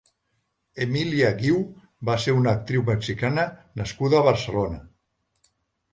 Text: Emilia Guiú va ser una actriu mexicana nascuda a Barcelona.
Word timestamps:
Emilia 0.85 1.29
Guiú 1.41 1.59
va 2.09 2.17
ser 2.25 2.35
una 2.39 2.55
actriu 2.61 2.85
mexicana 2.89 3.47
nascuda 3.83 4.19
a 4.21 4.25
Barcelona. 4.33 4.85